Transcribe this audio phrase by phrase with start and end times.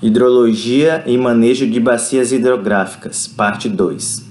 [0.00, 4.24] Hidrologia e manejo de bacias hidrográficas, parte 2.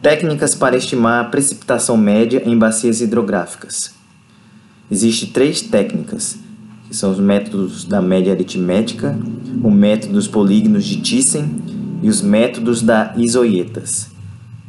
[0.00, 3.92] Técnicas para estimar a precipitação média em bacias hidrográficas.
[4.88, 6.38] Existem três técnicas,
[6.86, 9.18] que são os métodos da média aritmética,
[9.60, 11.50] o método dos polígonos de Thyssen
[12.00, 14.12] e os métodos da isoietas.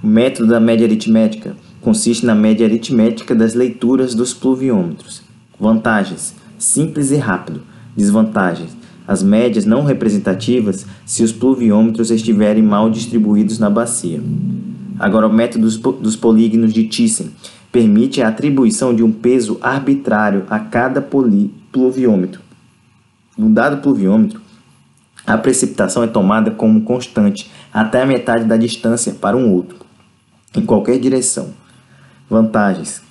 [0.03, 5.21] O método da média aritmética consiste na média aritmética das leituras dos pluviômetros.
[5.59, 7.61] Vantagens: simples e rápido.
[7.95, 8.75] Desvantagens:
[9.07, 14.21] as médias não representativas se os pluviômetros estiverem mal distribuídos na bacia.
[14.97, 15.67] Agora, o método
[15.99, 17.31] dos polígonos de Thyssen
[17.71, 22.41] permite a atribuição de um peso arbitrário a cada pluviômetro.
[23.37, 24.39] No dado pluviômetro,
[25.27, 29.77] a precipitação é tomada como constante até a metade da distância para um outro,
[30.55, 31.49] em qualquer direção.
[32.29, 33.01] Vantagens: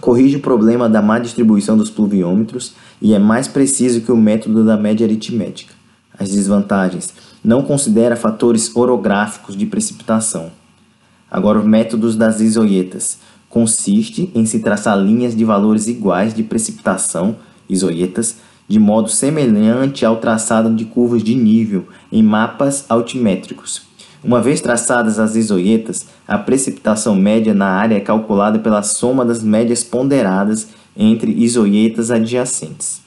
[0.00, 4.64] corrige o problema da má distribuição dos pluviômetros e é mais preciso que o método
[4.64, 5.74] da média aritmética.
[6.18, 7.12] As desvantagens:
[7.42, 10.50] não considera fatores orográficos de precipitação.
[11.30, 17.36] Agora, os métodos das isoietas consiste em se traçar linhas de valores iguais de precipitação,
[17.68, 23.87] isoietas, de modo semelhante ao traçado de curvas de nível em mapas altimétricos.
[24.22, 29.42] Uma vez traçadas as isoietas, a precipitação média na área é calculada pela soma das
[29.42, 33.00] médias ponderadas entre isoietas adjacentes.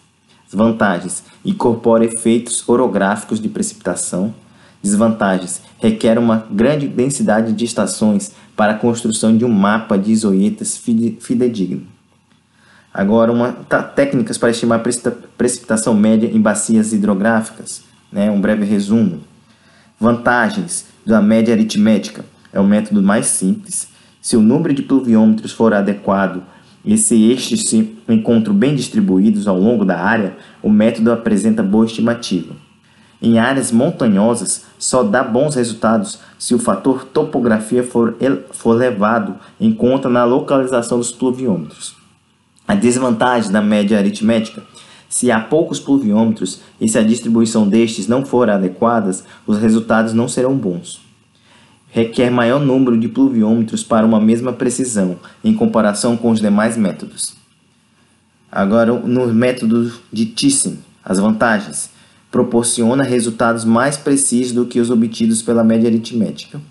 [0.50, 4.34] Vantagens: incorpora efeitos orográficos de precipitação.
[4.82, 10.78] Desvantagens: requer uma grande densidade de estações para a construção de um mapa de isoietas
[10.78, 11.84] fidedigno.
[12.94, 14.84] Agora, uma, tá, técnicas para estimar
[15.38, 17.84] precipitação média em bacias hidrográficas.
[18.12, 18.30] Né?
[18.30, 19.22] Um breve resumo.
[19.98, 23.90] Vantagens da média aritmética é o método mais simples.
[24.22, 26.44] Se o número de pluviômetros for adequado
[26.84, 31.86] e se estes se encontram bem distribuídos ao longo da área, o método apresenta boa
[31.86, 32.56] estimativa.
[33.22, 38.16] Em áreas montanhosas, só dá bons resultados se o fator topografia for,
[38.52, 41.96] for levado em conta na localização dos pluviômetros.
[42.68, 44.64] A desvantagem da média aritmética
[45.12, 49.12] se há poucos pluviômetros e se a distribuição destes não for adequada,
[49.46, 51.02] os resultados não serão bons.
[51.90, 57.36] Requer maior número de pluviômetros para uma mesma precisão, em comparação com os demais métodos.
[58.50, 61.90] Agora, no método de Thyssen, as vantagens.
[62.32, 66.62] Proporciona resultados mais precisos do que os obtidos pela média aritmética.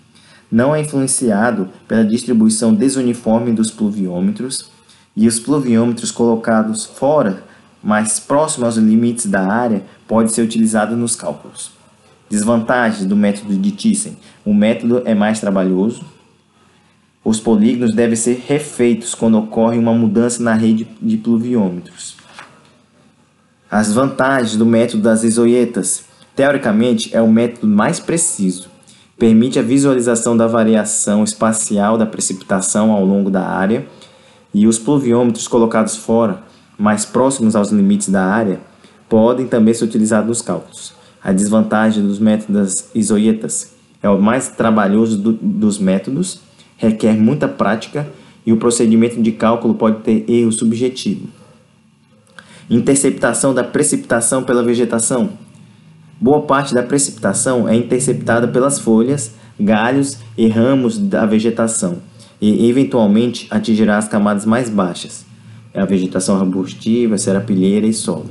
[0.51, 4.71] Não é influenciado pela distribuição desuniforme dos pluviômetros
[5.15, 7.50] e os pluviômetros colocados fora
[7.83, 11.71] mais próximo aos limites da área pode ser utilizado nos cálculos.
[12.29, 14.17] Desvantagens do método de Thyssen.
[14.45, 16.05] O método é mais trabalhoso.
[17.23, 22.15] Os polígonos devem ser refeitos quando ocorre uma mudança na rede de pluviômetros.
[23.69, 26.05] As vantagens do método das isoietas.
[26.35, 28.69] Teoricamente, é o método mais preciso.
[29.17, 33.85] Permite a visualização da variação espacial da precipitação ao longo da área
[34.53, 36.43] e os pluviômetros colocados fora
[36.81, 38.59] mais próximos aos limites da área
[39.07, 40.93] podem também ser utilizados nos cálculos.
[41.23, 46.41] A desvantagem dos métodos isoietas é o mais trabalhoso do, dos métodos,
[46.77, 48.07] requer muita prática
[48.43, 51.27] e o procedimento de cálculo pode ter erro subjetivo.
[52.67, 55.29] Interceptação da precipitação pela vegetação.
[56.19, 61.97] Boa parte da precipitação é interceptada pelas folhas, galhos e ramos da vegetação
[62.41, 65.29] e, eventualmente, atingirá as camadas mais baixas
[65.73, 68.29] é a vegetação arbustiva, serapilheira e solo.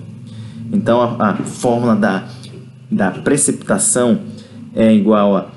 [0.73, 2.29] Então a, a fórmula da,
[2.91, 4.21] da precipitação
[4.75, 5.51] é igual a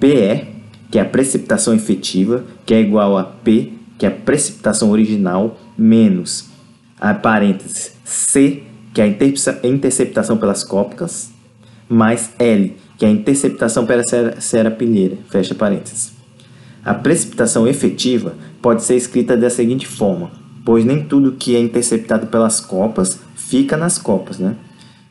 [0.00, 0.46] PE,
[0.90, 5.58] que é a precipitação efetiva, que é igual a P, que é a precipitação original,
[5.76, 6.48] menos
[7.00, 8.62] a parênteses C,
[8.92, 11.32] que é a interceptação pelas cópicas,
[11.88, 14.02] mais L, que é a interceptação pela
[14.38, 16.12] serapilheira, fecha parênteses.
[16.84, 20.30] A precipitação efetiva pode ser escrita da seguinte forma:
[20.64, 24.56] pois nem tudo que é interceptado pelas copas fica nas copas, né?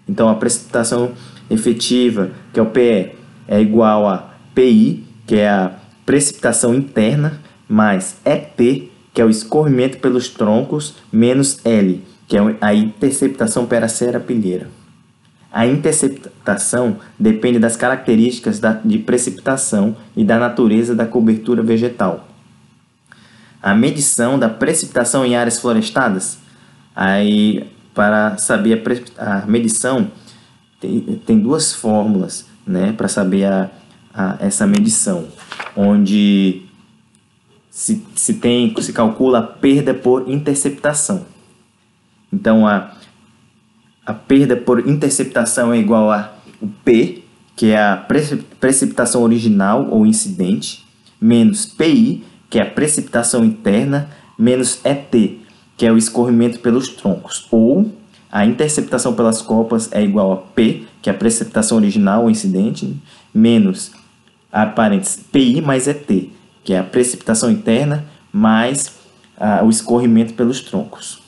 [0.10, 1.12] Então a precipitação
[1.50, 3.12] efetiva, que é o PE,
[3.48, 5.72] é igual a PI, que é a
[6.06, 7.40] precipitação interna,
[7.70, 8.58] mais ET,
[9.14, 14.68] que é o escorrimento pelos troncos, menos L, que é a interceptação pela serapilheira.
[15.52, 22.33] A interceptação depende das características de precipitação e da natureza da cobertura vegetal
[23.64, 26.38] a medição da precipitação em áreas florestadas.
[26.94, 28.84] Aí, para saber
[29.18, 30.12] a, a medição,
[30.82, 33.72] tem, tem, duas fórmulas né, para saber a,
[34.14, 35.30] a, essa medição,
[35.78, 36.64] onde
[37.72, 41.26] se, se, tem, se calcula a perda por interceptação.
[42.32, 42.92] Então, a,
[44.06, 47.24] a perda por interceptação é igual a o P,
[47.56, 47.98] que é a
[48.60, 50.86] precipitação original ou incidente,
[51.20, 55.12] menos PI, que é a precipitação interna, menos ET,
[55.76, 57.92] que é o escorrimento pelos troncos, ou
[58.32, 62.96] a interceptação pelas copas é igual a P, que é a precipitação original ou incidente,
[63.34, 63.92] menos
[64.52, 66.06] a parênteses PI mais ET,
[66.64, 69.00] que é a precipitação interna mais
[69.64, 71.24] o escorrimento pelos troncos.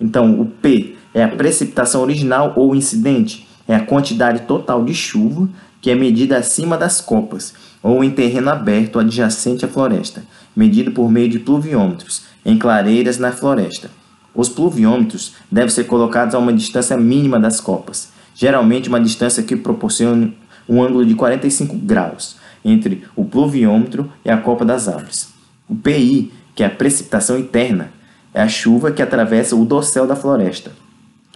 [0.00, 5.48] Então, o P é a precipitação original ou incidente, é a quantidade total de chuva
[5.80, 7.52] que é medida acima das copas
[7.82, 10.24] ou em terreno aberto adjacente à floresta,
[10.56, 13.90] medido por meio de pluviômetros em clareiras na floresta.
[14.34, 19.56] Os pluviômetros devem ser colocados a uma distância mínima das copas, geralmente uma distância que
[19.56, 20.36] proporcione
[20.68, 25.28] um ângulo de 45 graus entre o pluviômetro e a copa das árvores.
[25.68, 27.90] O PI, que é a precipitação interna,
[28.34, 30.72] é a chuva que atravessa o dossel da floresta,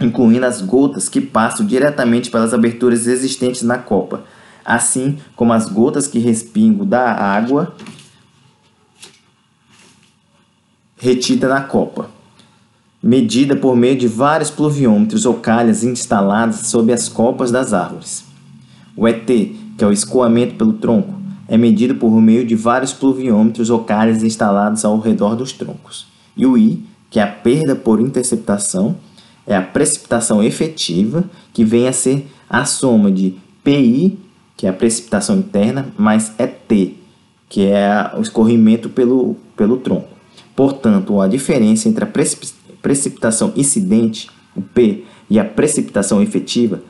[0.01, 4.25] incluindo as gotas que passam diretamente pelas aberturas existentes na copa,
[4.65, 7.75] assim como as gotas que respingam da água
[11.01, 12.11] retida na copa,
[13.03, 18.25] medida por meio de vários pluviômetros ou calhas instaladas sob as copas das árvores.
[18.95, 21.15] O ET, que é o escoamento pelo tronco,
[21.49, 26.07] é medido por meio de vários pluviômetros ou calhas instalados ao redor dos troncos.
[26.37, 28.95] E o I, que é a perda por interceptação,
[29.47, 34.19] é a precipitação efetiva, que vem a ser a soma de PI,
[34.55, 36.71] que é a precipitação interna, mais ET,
[37.49, 40.20] que é o escorrimento pelo, pelo tronco.
[40.61, 42.09] Portanto, a diferença entre a
[42.83, 46.83] precipitação incidente, o P, e a precipitação efetiva,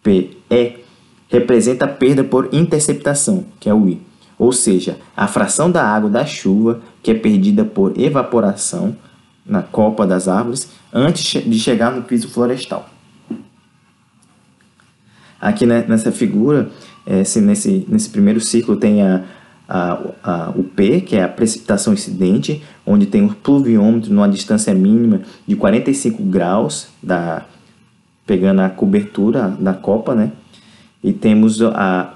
[0.00, 0.84] PE,
[1.28, 4.00] representa a perda por interceptação, que é o I,
[4.38, 8.96] ou seja, a fração da água da chuva que é perdida por evaporação
[9.44, 12.88] na copa das árvores antes de chegar no piso florestal.
[15.40, 16.70] Aqui nessa figura,
[17.04, 19.24] esse, nesse, nesse primeiro ciclo tem a,
[20.56, 25.54] o P, que é a precipitação incidente, onde tem o pluviômetro numa distância mínima de
[25.54, 27.44] 45 graus, da,
[28.26, 30.32] pegando a cobertura da copa, né?
[31.02, 32.14] E temos a,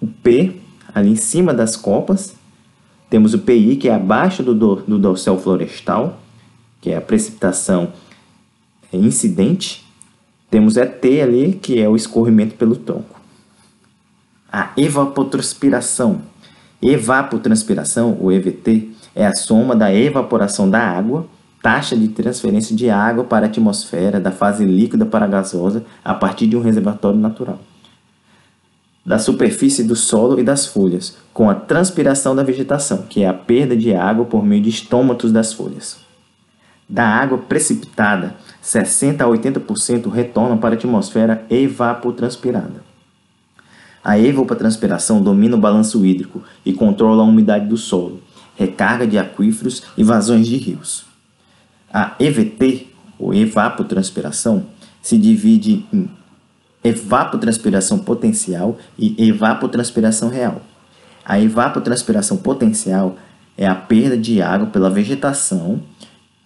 [0.00, 0.56] o P
[0.94, 2.34] ali em cima das copas,
[3.08, 6.20] temos o PI, que é abaixo do, do, do dorsal florestal,
[6.80, 7.92] que é a precipitação
[8.92, 9.84] incidente.
[10.48, 13.20] Temos ET ali, que é o escorrimento pelo tronco.
[14.52, 16.22] A evapotranspiração,
[16.82, 21.26] Evapotranspiração, o EVT, é a soma da evaporação da água,
[21.62, 26.14] taxa de transferência de água para a atmosfera da fase líquida para a gasosa a
[26.14, 27.58] partir de um reservatório natural.
[29.04, 33.34] Da superfície do solo e das folhas, com a transpiração da vegetação, que é a
[33.34, 35.98] perda de água por meio de estômatos das folhas.
[36.88, 42.89] Da água precipitada, 60 a 80% retornam para a atmosfera evapotranspirada.
[44.02, 48.22] A evapotranspiração domina o balanço hídrico e controla a umidade do solo,
[48.56, 51.04] recarga de aquíferos e vazões de rios.
[51.92, 52.88] A EVT,
[53.18, 54.66] ou evapotranspiração,
[55.02, 56.10] se divide em
[56.82, 60.62] evapotranspiração potencial e evapotranspiração real.
[61.22, 63.16] A evapotranspiração potencial
[63.56, 65.82] é a perda de água pela vegetação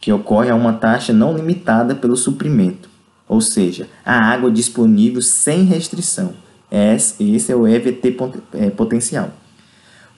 [0.01, 2.91] que ocorre a uma taxa não limitada pelo suprimento,
[3.29, 8.17] ou seja, a água disponível sem restrição esse é o EVT
[8.55, 9.31] é, potencial.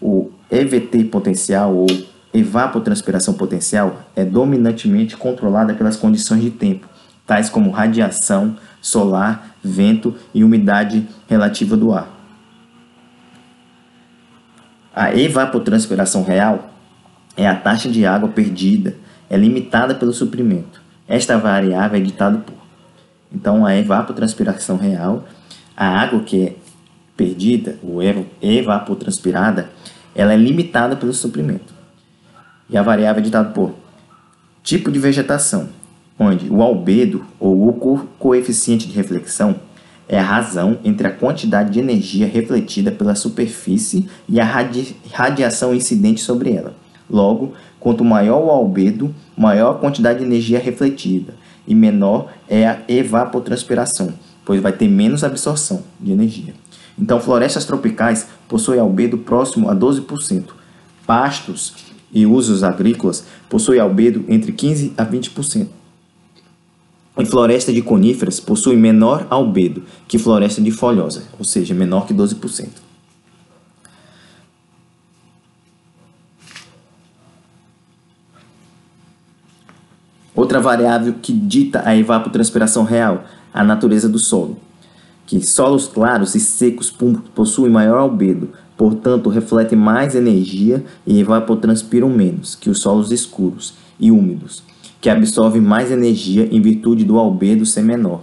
[0.01, 1.87] O EVT potencial ou
[2.33, 6.87] evapotranspiração potencial é dominantemente controlada pelas condições de tempo,
[7.27, 12.09] tais como radiação solar, vento e umidade relativa do ar.
[14.95, 16.71] A evapotranspiração real
[17.37, 18.97] é a taxa de água perdida,
[19.29, 20.81] é limitada pelo suprimento.
[21.09, 22.55] Esta variável é ditada por.
[23.33, 25.25] Então, a evapotranspiração real
[25.77, 26.55] a água que é
[27.17, 28.01] perdida, ou
[28.43, 29.71] evapotranspirada,
[30.15, 31.75] ela é limitada pelo suprimento.
[32.69, 33.75] E a variável é ditada por
[34.63, 35.69] tipo de vegetação,
[36.19, 39.57] onde o albedo ou o co coeficiente de reflexão
[40.09, 45.75] é a razão entre a quantidade de energia refletida pela superfície e a radi radiação
[45.75, 46.75] incidente sobre ela.
[47.09, 51.35] Logo, quanto maior o albedo, maior a quantidade de energia refletida
[51.67, 54.13] e menor é a evapotranspiração,
[54.47, 56.55] pois vai ter menos absorção de energia.
[56.97, 60.45] Então, florestas tropicais possuem albedo próximo a 12%.
[61.05, 61.75] Pastos
[62.13, 65.67] e usos agrícolas possuem albedo entre 15% a 20%.
[67.19, 72.15] E floresta de coníferas possui menor albedo que floresta de folhosa, ou seja, menor que
[72.15, 72.69] 12%.
[80.35, 83.25] Outra variável que dita a evapotranspiração real
[83.57, 84.59] a natureza do solo.
[85.27, 86.95] que solos claros e secos
[87.35, 94.13] possuem maior albedo, portanto refletem mais energia e evapotranspiram menos que os solos escuros e
[94.13, 94.63] úmidos,
[95.01, 98.23] que absorvem mais energia em virtude do albedo ser menor.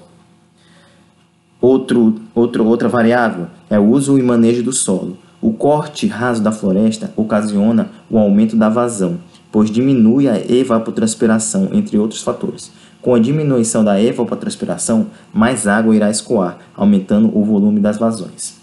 [1.59, 5.17] Outro, outro, outra variável é o uso e manejo do solo.
[5.41, 9.19] O corte raso da floresta ocasiona o aumento da vazão,
[9.51, 12.71] pois diminui a evapotranspiração, entre outros fatores.
[13.03, 18.55] Com a diminuição da evapotranspiração, mais água irá escoar, aumentando o volume das vazões.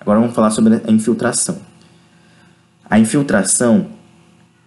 [0.00, 1.58] Agora vamos falar sobre a infiltração.
[2.90, 3.86] A infiltração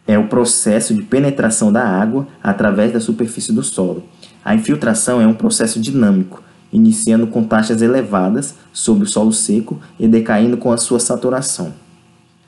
[0.07, 4.05] é o processo de penetração da água através da superfície do solo.
[4.45, 10.07] A infiltração é um processo dinâmico, iniciando com taxas elevadas sobre o solo seco e
[10.07, 11.73] decaindo com a sua saturação.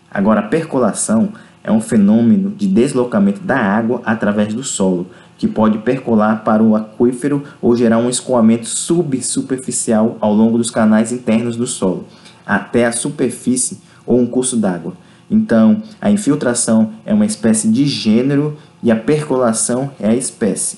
[0.10, 1.34] Agora, a percolação
[1.64, 5.08] é um fenômeno de deslocamento da água através do solo,
[5.42, 11.12] que pode percolar para o aquífero ou gerar um escoamento subsuperficial ao longo dos canais
[11.12, 12.06] internos do solo,
[12.46, 14.94] até a superfície ou um curso d'água.
[15.32, 20.78] Então, a infiltração é uma espécie de gênero e a percolação é a espécie.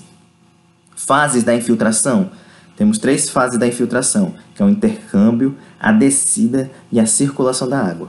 [0.95, 2.29] Fases da infiltração.
[2.77, 7.81] Temos três fases da infiltração, que é o intercâmbio, a descida e a circulação da
[7.81, 8.07] água.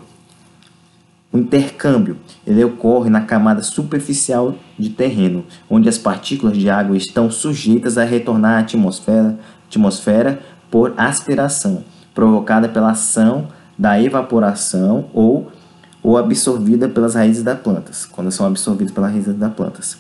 [1.34, 7.28] O intercâmbio ele ocorre na camada superficial de terreno, onde as partículas de água estão
[7.28, 9.36] sujeitas a retornar à atmosfera,
[9.66, 10.38] atmosfera
[10.70, 11.82] por aspiração,
[12.14, 15.50] provocada pela ação da evaporação ou,
[16.04, 19.98] ou absorvida pelas raízes das plantas, quando são absorvidas pelas raízes das plantas.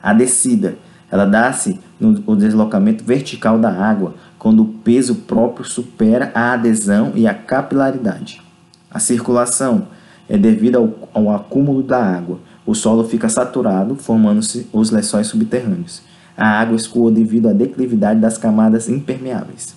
[0.00, 0.76] A descida,
[1.10, 7.26] ela dá-se no deslocamento vertical da água, quando o peso próprio supera a adesão e
[7.26, 8.40] a capilaridade.
[8.88, 9.88] A circulação,
[10.28, 12.38] é devido ao, ao acúmulo da água.
[12.64, 16.02] O solo fica saturado, formando-se os lençóis subterrâneos.
[16.36, 19.74] A água escoa devido à declividade das camadas impermeáveis.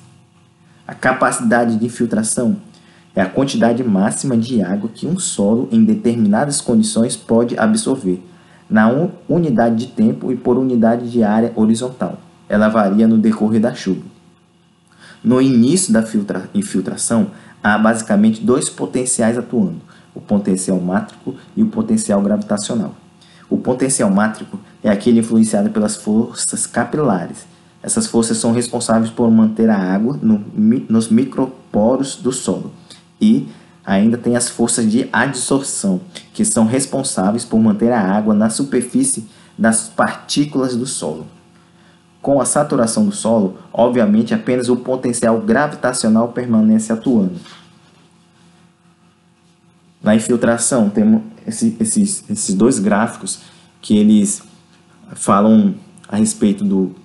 [0.88, 2.58] A capacidade de infiltração
[3.16, 8.24] é a quantidade máxima de água que um solo, em determinadas condições, pode absorver,
[8.70, 8.90] na
[9.28, 12.18] unidade de tempo e por unidade de área horizontal.
[12.48, 14.02] Ela varia no decorrer da chuva.
[15.24, 16.04] No início da
[16.54, 17.28] infiltração,
[17.64, 19.82] há basicamente dois potenciais atuando
[20.20, 22.94] o potencial mátrico e o potencial gravitacional.
[23.50, 27.48] O potencial mátrico é aquele influenciado pelas forças capilares.
[27.82, 30.44] Essas forças são responsáveis por manter a água no,
[30.90, 32.72] nos microporos do solo.
[33.20, 33.48] E
[33.86, 36.02] ainda tem as forças de adsorção,
[36.34, 41.26] que são responsáveis por manter a água na superfície das partículas do solo.
[42.22, 47.40] Com a saturação do solo, obviamente apenas o potencial gravitacional permanece atuando.
[50.02, 53.42] Na infiltração, temos esse, esses, esses dois gráficos
[53.82, 54.42] que eles
[55.14, 55.76] falam
[56.08, 56.96] a respeito do,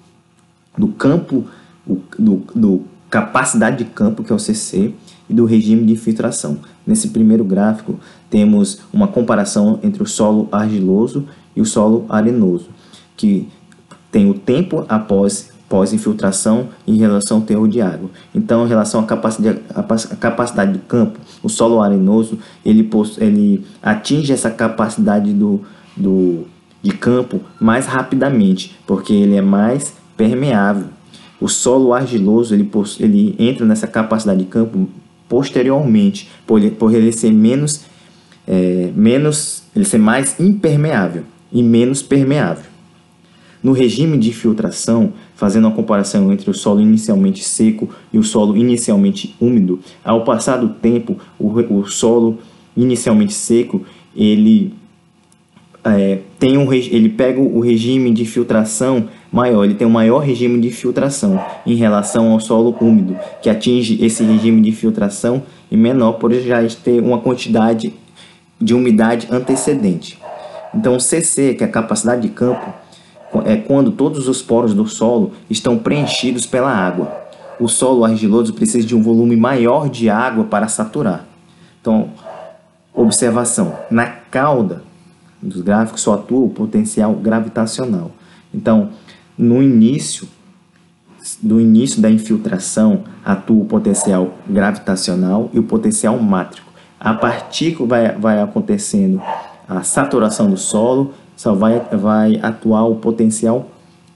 [0.76, 1.46] do campo,
[1.86, 4.92] do, do capacidade de campo, que é o CC,
[5.28, 6.58] e do regime de infiltração.
[6.86, 7.98] Nesse primeiro gráfico,
[8.28, 12.68] temos uma comparação entre o solo argiloso e o solo arenoso,
[13.16, 13.48] que
[14.10, 18.08] tem o tempo após pós-infiltração em relação ao teor de água.
[18.32, 19.82] Então, em relação à capacidade, à
[20.14, 22.88] capacidade do campo, o solo arenoso ele,
[23.18, 25.62] ele atinge essa capacidade do,
[25.96, 26.44] do,
[26.80, 30.86] de campo mais rapidamente, porque ele é mais permeável.
[31.40, 34.88] O solo argiloso ele, ele entra nessa capacidade de campo
[35.28, 37.80] posteriormente, por por ele ser menos,
[38.46, 42.73] é, menos, ele ser mais impermeável e menos permeável.
[43.64, 48.54] No regime de filtração, fazendo uma comparação entre o solo inicialmente seco e o solo
[48.58, 52.38] inicialmente úmido, ao passar do tempo, o, o solo
[52.76, 53.80] inicialmente seco
[54.14, 54.74] ele
[55.82, 60.60] é, tem um, ele pega o regime de filtração maior, ele tem um maior regime
[60.60, 66.12] de filtração em relação ao solo úmido, que atinge esse regime de filtração e menor
[66.12, 67.94] por já ter uma quantidade
[68.60, 70.18] de umidade antecedente.
[70.74, 72.83] Então, CC, que é a capacidade de campo,
[73.44, 77.12] é quando todos os poros do solo estão preenchidos pela água.
[77.58, 81.24] O solo argiloso precisa de um volume maior de água para saturar.
[81.80, 82.10] Então,
[82.92, 84.82] observação: na cauda
[85.40, 88.10] dos gráficos só atua o potencial gravitacional.
[88.52, 88.90] Então,
[89.36, 90.28] no início
[91.42, 96.70] do início da infiltração atua o potencial gravitacional e o potencial mátrico.
[97.00, 97.14] A
[97.50, 99.20] que vai, vai acontecendo
[99.68, 103.68] a saturação do solo, só vai, vai atuar o potencial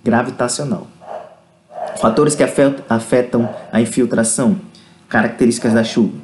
[0.04, 0.86] gravitacional.
[2.00, 4.56] Fatores que afetam a infiltração,
[5.08, 6.16] características da chuva.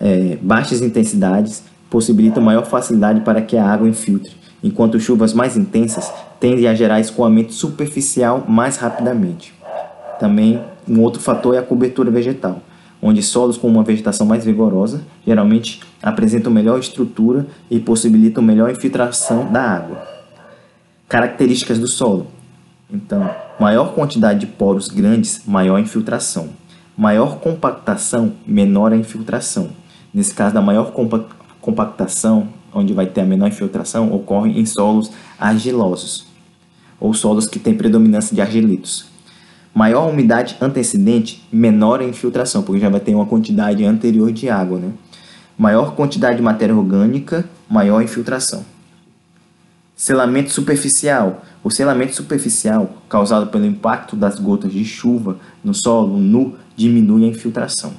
[0.00, 6.12] É, baixas intensidades possibilitam maior facilidade para que a água infiltre, enquanto chuvas mais intensas
[6.38, 9.54] tendem a gerar escoamento superficial mais rapidamente.
[10.20, 12.62] Também Um outro fator é a cobertura vegetal,
[13.02, 19.50] onde solos com uma vegetação mais vigorosa geralmente apresentam melhor estrutura e possibilitam melhor infiltração
[19.50, 20.06] da água.
[21.08, 22.26] Características do solo.
[22.92, 26.50] Então, maior quantidade de poros grandes, maior infiltração.
[26.96, 29.70] Maior compactação, menor a infiltração.
[30.12, 30.92] Nesse caso, da maior
[31.60, 36.26] compactação, onde vai ter a menor infiltração, ocorre em solos argilosos
[37.00, 39.06] ou solos que têm predominância de argilitos.
[39.78, 44.76] Maior umidade antecedente, menor a infiltração, porque já vai ter uma quantidade anterior de água.
[44.76, 44.90] Né?
[45.56, 48.64] Maior quantidade de matéria orgânica, maior infiltração.
[49.94, 51.44] Selamento superficial.
[51.62, 57.28] O selamento superficial, causado pelo impacto das gotas de chuva no solo nu, diminui a
[57.28, 57.92] infiltração.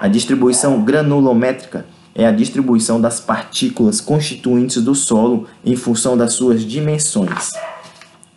[0.00, 6.62] A distribuição granulométrica é a distribuição das partículas constituintes do solo em função das suas
[6.64, 7.50] dimensões.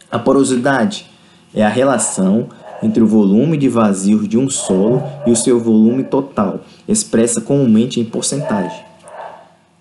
[0.10, 1.06] A porosidade
[1.54, 2.48] é a relação
[2.82, 8.00] entre o volume de vazios de um solo e o seu volume total, expressa comumente
[8.00, 8.86] em porcentagem.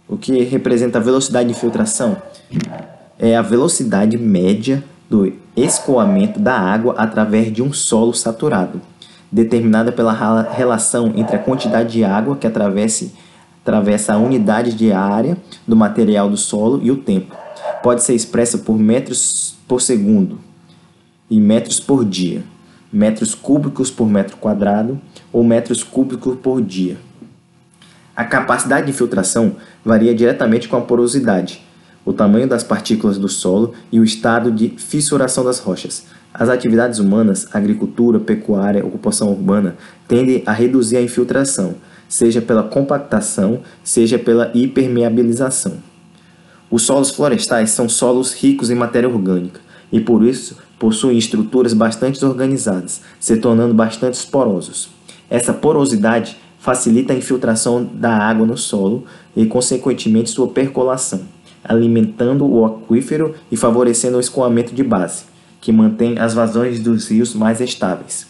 [0.09, 2.17] O que representa a velocidade de filtração
[3.19, 8.81] é a velocidade média do escoamento da água através de um solo saturado,
[9.31, 13.07] determinada pela relação entre a quantidade de água que atravessa,
[13.63, 17.35] atravessa a unidade de área do material do solo e o tempo.
[17.83, 20.46] Pode ser expressa por metros por segundo
[21.31, 22.43] e metros por dia,
[22.93, 25.01] metros cúbicos por metro quadrado
[25.33, 26.97] ou metros cúbicos por dia.
[28.15, 31.63] A capacidade de filtração varia diretamente com a porosidade,
[32.05, 36.05] o tamanho das partículas do solo e o estado de fissuração das rochas.
[36.33, 41.75] As atividades humanas, agricultura, pecuária, ocupação urbana, tendem a reduzir a infiltração,
[42.09, 45.79] seja pela compactação, seja pela hipermeabilização.
[46.71, 52.25] Os solos florestais são solos ricos em matéria orgânica e por isso possuem estruturas bastante
[52.25, 54.89] organizadas, se tornando bastante porosos.
[55.29, 59.05] Essa porosidade facilita a infiltração da água no solo
[59.37, 61.23] e, consequentemente, sua percolação,
[61.63, 65.25] alimentando o aquífero e favorecendo o escoamento de base,
[65.61, 68.27] que mantém as vazões dos rios mais estáveis.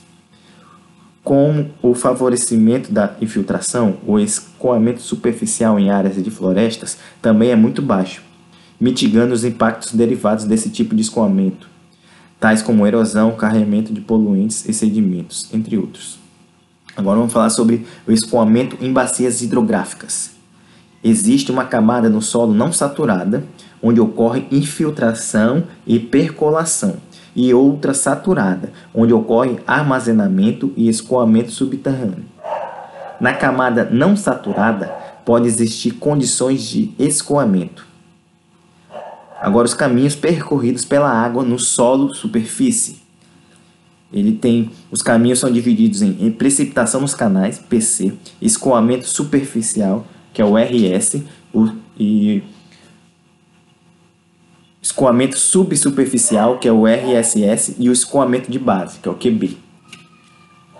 [1.24, 7.82] Com o favorecimento da infiltração, o escoamento superficial em áreas de florestas também é muito
[7.82, 8.22] baixo,
[8.80, 11.68] mitigando os impactos derivados desse tipo de escoamento,
[12.38, 16.18] tais como erosão, carregamento de poluentes e sedimentos, entre outros.
[16.96, 20.30] Agora vamos falar sobre o escoamento em bacias hidrográficas.
[21.04, 23.44] Existe uma camada no solo não saturada,
[23.82, 26.96] onde ocorre infiltração e percolação,
[27.34, 32.24] e outra saturada, onde ocorre armazenamento e escoamento subterrâneo.
[33.20, 34.86] Na camada não saturada,
[35.24, 37.85] pode existir condições de escoamento,
[39.40, 43.02] Agora, os caminhos percorridos pela água no solo superfície.
[44.12, 50.40] Ele tem os caminhos são divididos em, em precipitação nos canais, PC, escoamento superficial, que
[50.40, 51.22] é o RS,
[51.52, 51.68] o,
[51.98, 52.42] e
[54.80, 59.58] escoamento subsuperficial, que é o RSS, e o escoamento de base, que é o QB.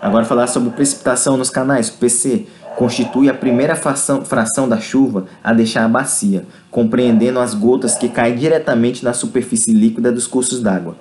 [0.01, 2.45] Agora falar sobre precipitação nos canais, PC,
[2.77, 8.35] constitui a primeira fração, da chuva a deixar a bacia, compreendendo as gotas que caem
[8.35, 10.95] diretamente na superfície líquida dos cursos d'água.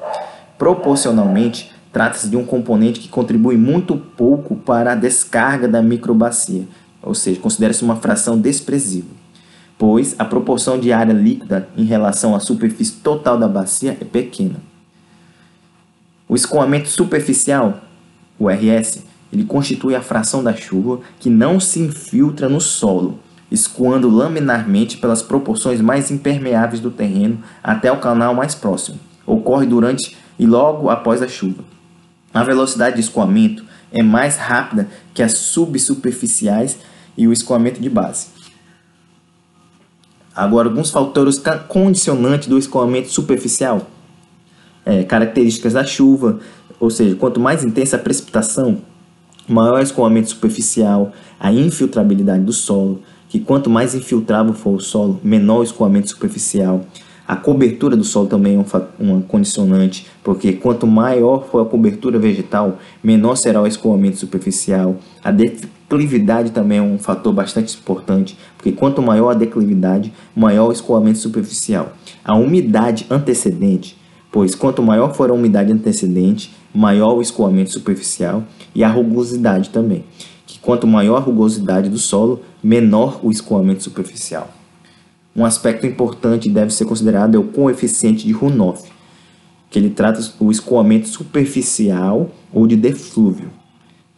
[0.57, 6.65] Proporcionalmente, trata-se de um componente que contribui muito pouco para a descarga da microbacia,
[7.03, 9.11] ou seja, considera-se uma fração desprezível,
[9.77, 14.57] pois a proporção de área líquida em relação à superfície total da bacia é pequena.
[16.27, 17.83] O escoamento superficial,
[18.39, 19.05] o RS,
[19.37, 23.19] ele constitui a fração da chuva que não se infiltra no solo,
[23.51, 28.99] escoando laminarmente pelas proporções mais impermeáveis do terreno até o canal mais próximo.
[29.27, 31.63] Ocorre durante e logo após a chuva.
[32.33, 36.79] A velocidade de escoamento é mais rápida que as subsuperficiais
[37.15, 38.29] e o escoamento de base.
[40.35, 43.87] Agora, alguns fatores condicionantes do escoamento superficial.
[44.83, 46.41] É, características da chuva,
[46.81, 48.81] ou seja, quanto mais intensa a precipitação,
[49.49, 55.61] maior escoamento superficial, a infiltrabilidade do solo, que quanto mais infiltrável for o solo, menor
[55.61, 56.85] o escoamento superficial.
[57.27, 58.65] A cobertura do solo também é um,
[59.01, 64.97] uma condicionante, porque quanto maior for a cobertura vegetal, menor será o escoamento superficial.
[65.25, 70.73] A declividade também é um fator bastante importante, porque quanto maior a declividade, maior o
[70.73, 71.95] escoamento superficial.
[72.25, 73.99] A umidade antecedente,
[74.31, 80.05] pois quanto maior for a umidade antecedente, maior o escoamento superficial e a rugosidade também,
[80.47, 84.51] que quanto maior a rugosidade do solo, menor o escoamento superficial.
[85.35, 88.91] Um aspecto importante deve ser considerado é o coeficiente de runoff,
[89.71, 93.51] que ele trata o escoamento superficial ou de deflúvio.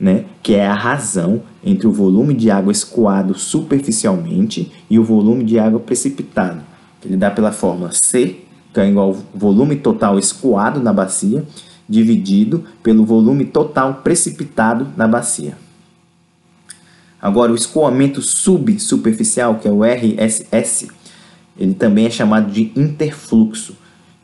[0.01, 5.43] né, que é a razão entre o volume de água escoado superficialmente e o volume
[5.43, 6.61] de água precipitado.
[7.05, 8.37] Ele dá pela fórmula C,
[8.73, 11.45] que é igual ao volume total escoado na bacia,
[11.89, 15.57] dividido pelo volume total precipitado na bacia.
[17.21, 20.89] Agora, o escoamento subsuperficial, que é o RSS,
[21.59, 23.75] ele também é chamado de interfluxo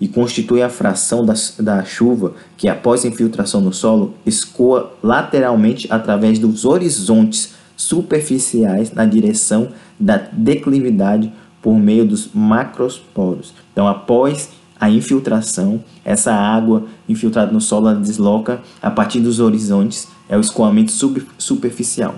[0.00, 6.38] e constitui a fração da, da chuva que, após infiltração no solo, escoa lateralmente através
[6.38, 13.55] dos horizontes superficiais na direção da declividade por meio dos macrosporos.
[13.72, 20.08] Então, após a infiltração, essa água infiltrada no solo ela desloca a partir dos horizontes,
[20.28, 22.16] é o escoamento sub, superficial.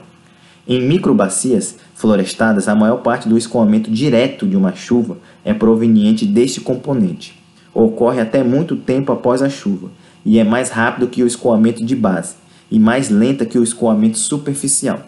[0.66, 6.60] Em microbacias florestadas, a maior parte do escoamento direto de uma chuva é proveniente deste
[6.60, 7.40] componente.
[7.72, 9.90] Ocorre até muito tempo após a chuva
[10.24, 12.34] e é mais rápido que o escoamento de base
[12.70, 15.06] e mais lenta que o escoamento superficial.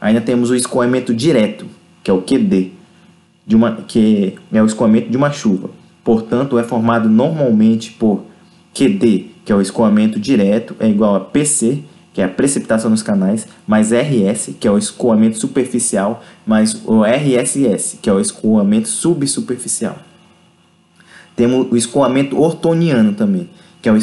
[0.00, 1.66] Ainda temos o escoamento direto,
[2.02, 2.72] que é o QD,
[3.46, 5.70] de uma, que é o escoamento de uma chuva.
[6.04, 8.24] Portanto, é formado normalmente por
[8.74, 11.82] QD, que é o escoamento direto, é igual a PC,
[12.12, 17.04] que é a precipitação nos canais, mais RS, que é o escoamento superficial, mais o
[17.04, 19.96] RSS, que é o escoamento subsuperficial.
[21.36, 23.48] Temos o escoamento ortoniano também,
[23.80, 23.96] que é o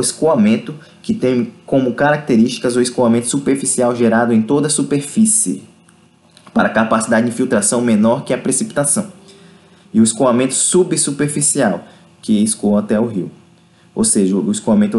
[0.00, 5.62] escoamento que tem como características o escoamento superficial gerado em toda a superfície,
[6.54, 9.12] para capacidade de infiltração menor que a precipitação.
[9.92, 11.84] E o escoamento subsuperficial,
[12.22, 13.30] que escoa até o rio.
[13.94, 14.96] Ou seja, o escoamento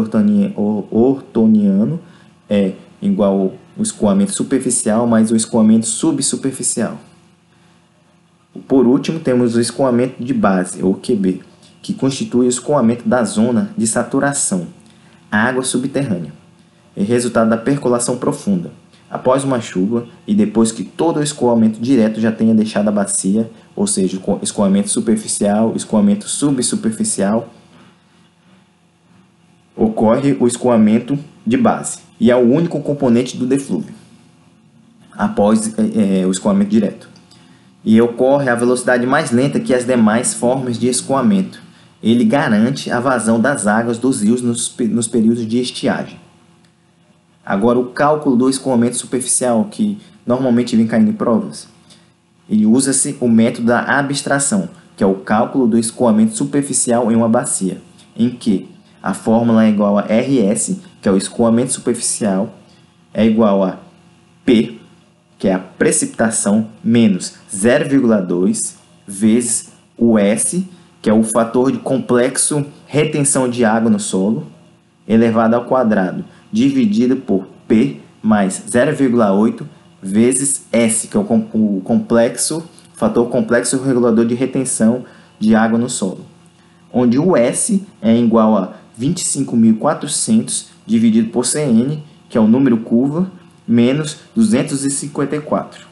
[0.90, 2.00] ortoniano
[2.48, 6.98] é igual o escoamento superficial mais o escoamento subsuperficial.
[8.68, 11.40] Por último, temos o escoamento de base, ou QB,
[11.80, 14.66] que constitui o escoamento da zona de saturação,
[15.30, 16.32] água subterrânea,
[16.94, 18.70] é resultado da percolação profunda.
[19.10, 23.50] Após uma chuva e depois que todo o escoamento direto já tenha deixado a bacia,
[23.74, 27.48] ou seja, escoamento superficial, escoamento subsuperficial,
[29.76, 33.94] ocorre o escoamento de base e é o único componente do deflúvio
[35.12, 37.08] após é, é, o escoamento direto.
[37.84, 41.60] E ocorre a velocidade mais lenta que as demais formas de escoamento.
[42.02, 46.18] Ele garante a vazão das águas dos rios nos, nos períodos de estiagem.
[47.44, 51.68] Agora, o cálculo do escoamento superficial, que normalmente vem caindo em provas,
[52.52, 57.28] ele usa-se o método da abstração, que é o cálculo do escoamento superficial em uma
[57.28, 57.80] bacia,
[58.14, 58.68] em que
[59.02, 62.54] a fórmula é igual a RS, que é o escoamento superficial,
[63.14, 63.78] é igual a
[64.44, 64.78] P,
[65.38, 68.74] que é a precipitação, menos 0,2
[69.08, 70.68] vezes o S,
[71.00, 74.46] que é o fator de complexo retenção de água no solo,
[75.08, 79.64] elevado ao quadrado, dividido por P mais 0,8
[80.02, 85.04] vezes S, que é o complexo, fator complexo regulador de retenção
[85.38, 86.26] de água no solo,
[86.92, 93.30] onde o S é igual a 25.400 dividido por Cn, que é o número curva,
[93.66, 95.86] menos 254.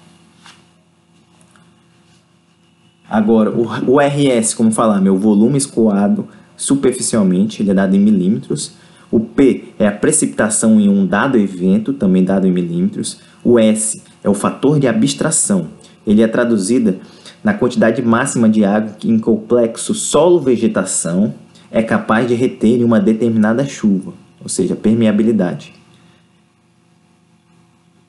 [3.09, 8.75] Agora, o, RS, como falar, meu volume escoado superficialmente, ele é dado em milímetros.
[9.11, 13.21] O P é a precipitação em um dado evento, também dado em milímetros.
[13.43, 15.69] O S é o fator de abstração.
[16.07, 16.99] Ele é traduzida
[17.43, 21.35] na quantidade máxima de água que em complexo solo-vegetação
[21.71, 25.73] é capaz de reter em uma determinada chuva, ou seja, permeabilidade.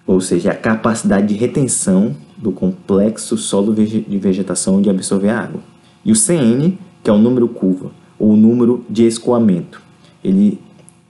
[0.06, 5.62] Ou seja, a capacidade de retenção do complexo solo de vegetação de absorver a água.
[6.04, 9.82] E o CN, que é o número curva, ou o número de escoamento.
[10.24, 10.60] Ele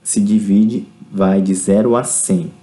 [0.02, 2.61] se divide, vai de 0 a 100.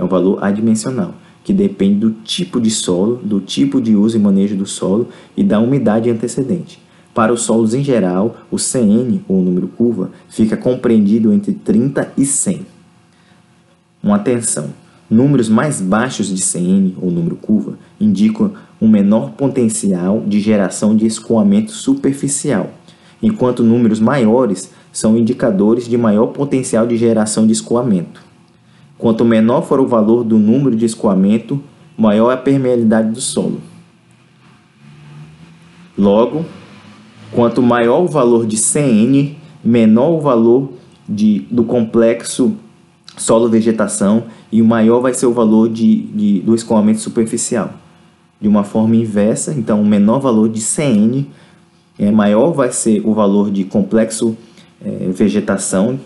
[0.00, 1.12] É um valor adimensional,
[1.44, 5.44] que depende do tipo de solo, do tipo de uso e manejo do solo e
[5.44, 6.80] da umidade antecedente.
[7.12, 12.24] Para os solos em geral, o CN, ou número curva, fica compreendido entre 30 e
[12.24, 12.64] 100.
[14.02, 14.70] Uma atenção:
[15.10, 21.04] números mais baixos de CN, ou número curva, indicam um menor potencial de geração de
[21.04, 22.70] escoamento superficial,
[23.22, 28.29] enquanto números maiores são indicadores de maior potencial de geração de escoamento.
[29.00, 31.58] Quanto menor for o valor do número de escoamento,
[31.96, 33.58] maior é a permeabilidade do solo.
[35.96, 36.44] Logo,
[37.32, 40.72] quanto maior o valor de CN, menor o valor
[41.08, 42.54] de, do complexo
[43.16, 47.72] solo-vegetação e o maior vai ser o valor de, de, do escoamento superficial.
[48.38, 51.26] De uma forma inversa, então o menor valor de CN,
[51.98, 54.36] é, maior vai ser o valor de complexo
[54.84, 55.98] é, vegetação,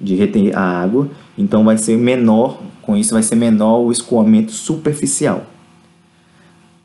[0.00, 4.50] de reter a água, então vai ser menor Com isso vai ser menor o escoamento
[4.50, 5.46] superficial.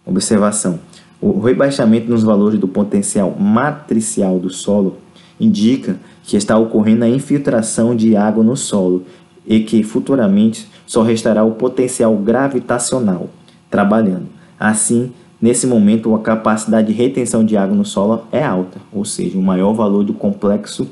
[0.06, 0.80] Observação.
[1.20, 4.98] O rebaixamento nos valores do potencial matricial do solo
[5.40, 9.04] indica que está ocorrendo a infiltração de água no solo
[9.46, 13.30] e que futuramente só restará o potencial gravitacional
[13.70, 14.28] trabalhando.
[14.60, 19.38] Assim, nesse momento, a capacidade de retenção de água no solo é alta, ou seja,
[19.38, 20.88] o maior valor do complexo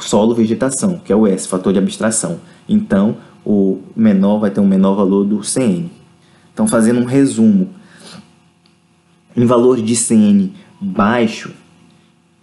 [0.00, 2.40] solo-vegetação, que é o S, fator de abstração.
[2.68, 5.90] Então, o menor vai ter um menor valor do CN.
[6.52, 7.68] Então, fazendo um resumo,
[9.36, 11.52] em valor de CN baixo,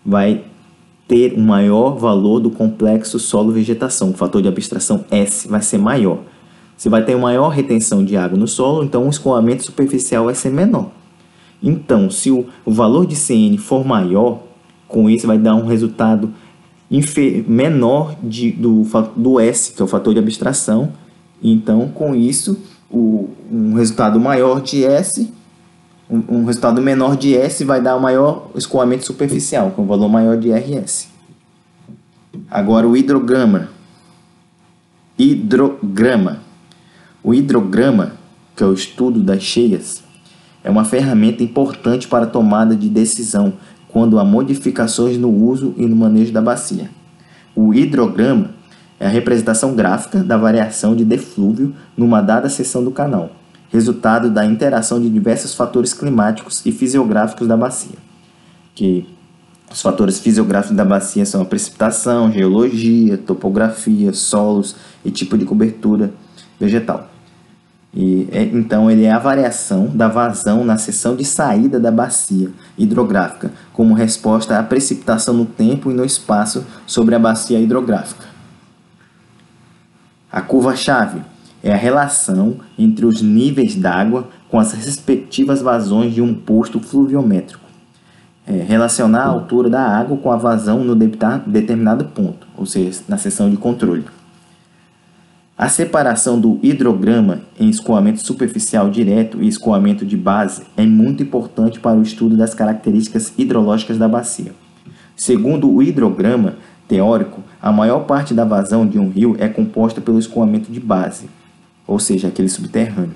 [0.06, 0.44] vai
[1.08, 4.12] ter um maior valor do complexo solo-vegetação.
[4.12, 6.20] O fator de abstração S vai ser maior.
[6.76, 10.50] Você vai ter maior retenção de água no solo, então o escoamento superficial vai ser
[10.50, 10.90] menor.
[11.62, 14.40] Então, se o, o valor de CN for maior,
[14.88, 16.34] com isso vai dar um resultado
[17.48, 18.84] menor de, do,
[19.16, 20.94] do S, que é o fator de abstração.
[21.42, 22.58] Então, com isso,
[22.90, 25.32] o, um resultado maior de S,
[26.10, 30.08] um, um resultado menor de S vai dar o maior escoamento superficial, com o valor
[30.08, 31.08] maior de RS.
[32.50, 33.70] Agora o hidrograma.
[35.18, 36.42] Hidrograma.
[37.24, 38.14] O hidrograma,
[38.56, 40.04] que é o estudo das cheias,
[40.64, 43.54] é uma ferramenta importante para a tomada de decisão
[43.96, 46.90] quando há modificações no uso e no manejo da bacia.
[47.56, 48.50] O hidrograma
[49.00, 53.32] é a representação gráfica da variação de deflúvio numa dada seção do canal,
[53.72, 57.96] resultado da interação de diversos fatores climáticos e fisiográficos da bacia.
[58.76, 59.08] Que
[59.72, 66.12] os fatores fisiográficos da bacia são a precipitação, geologia, topografia, solos e tipo de cobertura
[66.60, 67.15] vegetal.
[67.96, 72.52] E, é, então, ele é a variação da vazão na seção de saída da bacia
[72.78, 78.26] hidrográfica, como resposta à precipitação no tempo e no espaço sobre a bacia hidrográfica.
[80.30, 81.22] A curva-chave
[81.64, 87.64] é a relação entre os níveis d'água com as respectivas vazões de um posto fluviométrico.
[88.46, 93.18] É, relacionar a altura da água com a vazão no determinado ponto, ou seja, na
[93.18, 94.04] seção de controle.
[95.58, 101.80] A separação do hidrograma em escoamento superficial direto e escoamento de base é muito importante
[101.80, 104.52] para o estudo das características hidrológicas da bacia.
[105.16, 106.58] Segundo o hidrograma
[106.90, 111.30] teórico, a maior parte da vazão de um rio é composta pelo escoamento de base,
[111.88, 113.16] ou seja, aquele subterrâneo.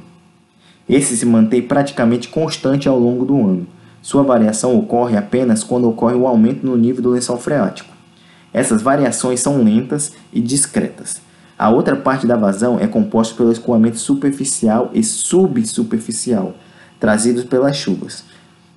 [0.88, 3.68] Esse se mantém praticamente constante ao longo do ano.
[4.02, 7.94] Sua variação ocorre apenas quando ocorre o aumento no nível do lençol freático.
[8.54, 11.28] Essas variações são lentas e discretas
[11.60, 16.54] a outra parte da vazão é composta pelo escoamento superficial e subsuperficial,
[16.98, 18.24] trazidos pelas chuvas.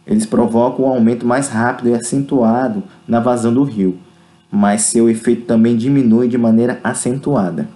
[0.04, 3.96] Eles provocam um aumento mais rápido e acentuado na vazão do rio,
[4.50, 7.68] mas seu efeito também diminui de maneira acentuada.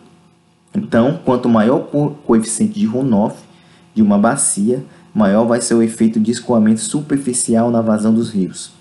[0.74, 3.36] Então, quanto maior o coeficiente de runoff
[3.94, 8.72] de uma bacia, maior vai ser o efeito de escoamento superficial na vazão dos rios.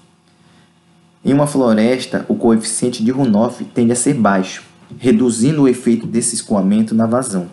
[1.23, 4.63] Em uma floresta, o coeficiente de runoff tende a ser baixo,
[4.97, 7.47] reduzindo o efeito desse escoamento na vazão,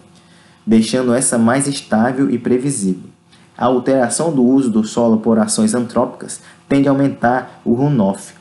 [0.67, 3.11] deixando essa mais estável e previsível.
[3.57, 8.35] A alteração do uso do solo por ações antrópicas tende a aumentar o runoff,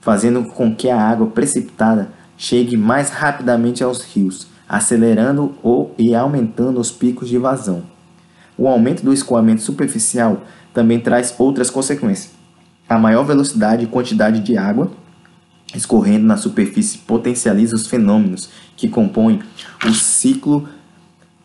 [0.00, 6.80] fazendo com que a água precipitada chegue mais rapidamente aos rios, acelerando ou e aumentando
[6.80, 7.82] os picos de vazão.
[8.56, 12.32] O aumento do escoamento superficial também traz outras consequências.
[12.88, 14.90] A maior velocidade e quantidade de água
[15.74, 19.40] escorrendo na superfície potencializa os fenômenos que compõem
[19.86, 20.68] o ciclo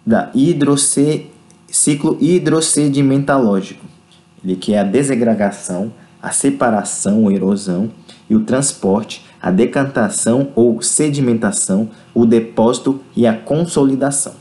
[0.05, 1.27] da hidroce,
[1.67, 3.85] ciclo hidrossedimentalógico,
[4.43, 7.91] ele que é a desagregação, a separação ou erosão
[8.29, 14.33] e o transporte, a decantação ou sedimentação, o depósito e a consolidação.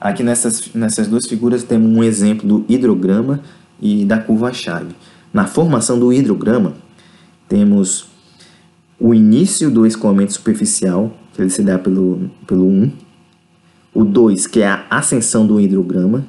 [0.00, 3.40] Aqui nessas, nessas duas figuras temos um exemplo do hidrograma
[3.80, 4.96] e da curva-chave.
[5.32, 6.74] Na formação do hidrograma,
[7.52, 8.06] temos
[8.98, 12.90] o início do escoamento superficial, que ele se dá pelo, pelo 1.
[13.92, 16.24] O 2, que é a ascensão do hidrograma.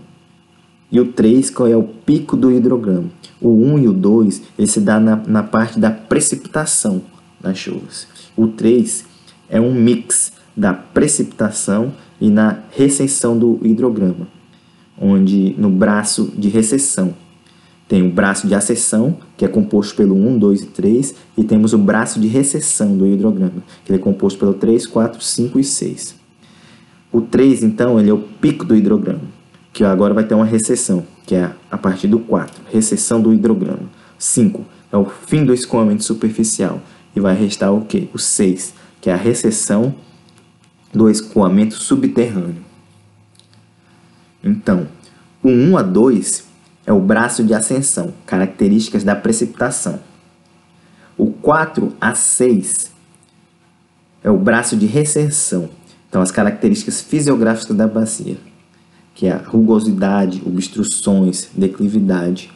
[0.91, 3.09] E o 3, que é o pico do hidrograma.
[3.39, 7.01] O 1 e o 2, ele se dá na, na parte da precipitação
[7.39, 8.05] das chuvas.
[8.35, 9.05] O 3
[9.47, 14.27] é um mix da precipitação e na recessão do hidrograma,
[14.99, 17.15] onde no braço de recessão
[17.87, 21.73] tem o braço de acessão, que é composto pelo 1, 2 e 3, e temos
[21.73, 26.15] o braço de recessão do hidrograma, que é composto pelo 3, 4, 5 e 6.
[27.11, 29.21] O 3, então, ele é o pico do hidrograma,
[29.71, 33.89] que agora vai ter uma recessão, que é a partir do 4, recessão do hidrograma.
[34.17, 36.81] 5 é o fim do escoamento superficial,
[37.15, 38.07] e vai restar o quê?
[38.13, 39.93] O 6, que é a recessão
[40.93, 42.63] do escoamento subterrâneo.
[44.43, 44.87] Então,
[45.43, 46.52] o 1 a 2
[46.85, 49.99] é o braço de ascensão, características da precipitação.
[51.17, 52.91] O 4 a 6
[54.23, 55.69] é o braço de recessão,
[56.09, 58.37] então as características fisiográficas da bacia,
[59.13, 62.51] que é a rugosidade, obstruções, declividade.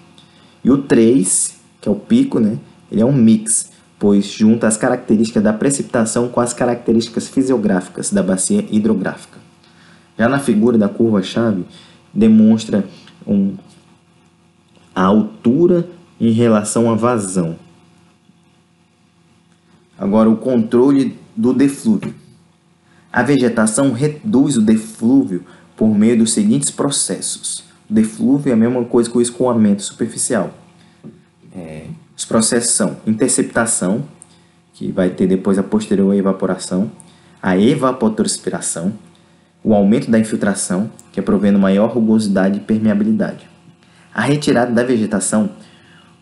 [0.64, 2.58] E o 3, que é o pico, né?
[2.92, 8.24] Ele é um mix, pois junta as características da precipitação com as características fisiográficas da
[8.24, 9.38] bacia hidrográfica.
[10.18, 11.64] Já na figura da curva-chave,
[12.14, 12.84] demonstra
[13.26, 13.54] um,
[14.98, 15.88] a altura
[16.20, 17.56] em relação à vazão.
[19.96, 22.16] Agora, o controle do deflúvio.
[23.14, 27.64] A vegetação reduz o deflúvio por meio dos seguintes processos.
[27.88, 30.52] O deflúvio é a mesma coisa que o escoamento superficial.
[31.56, 31.86] É,
[32.18, 34.04] os processos são interceptação,
[34.74, 36.92] que vai ter depois a posterior evaporação,
[37.40, 38.94] a evapotranspiração,
[39.64, 43.57] o aumento da infiltração, que é provendo maior rugosidade e permeabilidade.
[44.18, 45.52] A retirada da vegetação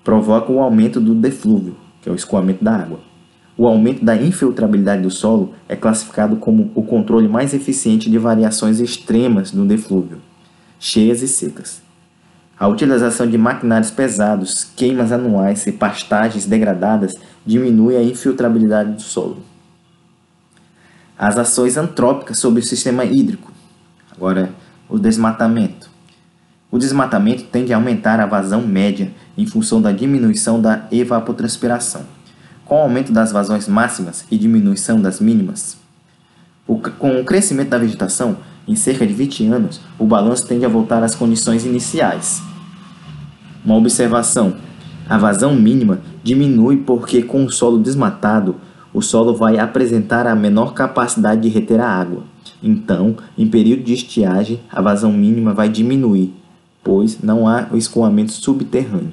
[0.04, 3.00] provoca o aumento do deflúvio, que é o escoamento da água.
[3.58, 8.82] O aumento da infiltrabilidade do solo é classificado como o controle mais eficiente de variações
[8.82, 10.18] extremas no deflúvio,
[10.78, 11.82] cheias e secas.
[12.60, 17.14] A utilização de maquinários pesados, queimas anuais e pastagens degradadas
[17.46, 19.38] diminui a infiltrabilidade do solo.
[21.18, 23.54] As ações antrópicas sobre o sistema hídrico.
[24.12, 24.50] Agora,
[24.90, 25.95] o desmatamento.
[26.72, 32.02] O desmatamento tende a aumentar a vazão média em função da diminuição da evapotranspiração,
[32.66, 35.78] com o aumento das vazões máximas e diminuição das mínimas.
[36.68, 40.70] O, com o crescimento da vegetação, em cerca de 20 anos, o balanço tende a
[40.70, 42.42] voltar às condições iniciais.
[43.64, 44.56] Uma observação:
[45.08, 48.56] a vazão mínima diminui porque, com o solo desmatado,
[48.92, 52.24] o solo vai apresentar a menor capacidade de reter a água.
[52.64, 56.34] Então, em período de estiagem, a vazão mínima vai diminuir,
[56.86, 59.12] pois não há o escoamento subterrâneo.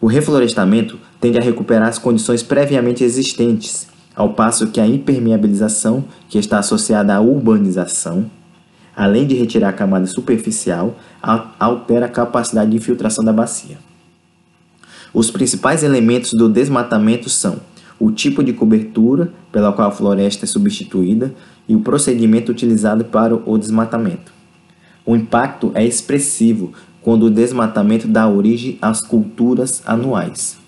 [0.00, 6.38] O reflorestamento tende a recuperar as condições previamente existentes, ao passo que a impermeabilização, que
[6.38, 8.30] está associada à urbanização,
[8.94, 10.96] além de retirar a camada superficial,
[11.58, 13.76] altera a capacidade de infiltração da bacia.
[15.12, 17.58] Os principais elementos do desmatamento são
[17.98, 21.34] o tipo de cobertura pela qual a floresta é substituída
[21.68, 24.32] e o procedimento utilizado para o desmatamento.
[25.06, 30.63] O impacto é expressivo quando o desmatamento dá origem às culturas anuais.